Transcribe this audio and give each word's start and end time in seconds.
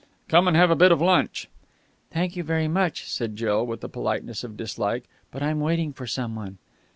"Come 0.27 0.47
and 0.47 0.57
have 0.57 0.71
a 0.71 0.75
bit 0.75 0.91
of 0.91 0.99
lunch." 0.99 1.47
"Thank 2.09 2.35
you 2.35 2.41
very 2.43 2.67
much," 2.67 3.05
said 3.07 3.35
Jill, 3.35 3.63
with 3.63 3.81
the 3.81 3.87
politeness 3.87 4.43
of 4.43 4.57
dislike, 4.57 5.03
"but 5.29 5.43
I'm 5.43 5.59
waiting 5.59 5.93
for 5.93 6.07
someone." 6.07 6.57